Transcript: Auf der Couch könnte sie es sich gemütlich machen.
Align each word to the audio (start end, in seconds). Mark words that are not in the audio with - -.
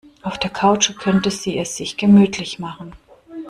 Auf 0.23 0.39
der 0.39 0.49
Couch 0.49 0.97
könnte 0.97 1.29
sie 1.29 1.59
es 1.59 1.77
sich 1.77 1.95
gemütlich 1.95 2.57
machen. 2.57 2.95